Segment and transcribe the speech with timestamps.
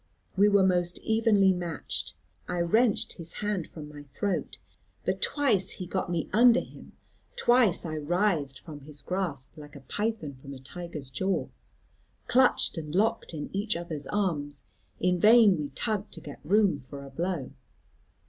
[0.35, 2.15] We were most evenly matched.
[2.47, 4.57] I wrenched his hand from my throat,
[5.05, 6.93] but twice he got me under him,
[7.35, 11.49] twice I writhed from his grasp like a python from a tiger's jaw.
[12.25, 14.63] Clutched and locked in each other's arms,
[14.99, 17.51] in vain we tugged to get room for a blow.